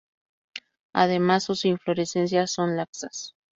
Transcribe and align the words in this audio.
Además 0.95 1.43
sus 1.43 1.63
inflorescencias 1.63 2.51
son 2.51 2.75
laxas. 2.75 3.35